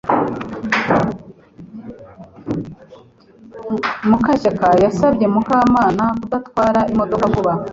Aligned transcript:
Mukashyaka 4.09 4.67
yasabye 4.83 5.25
Mukamana 5.33 6.03
kudatwara 6.19 6.79
imodoka 6.91 7.25
vuba 7.33 7.51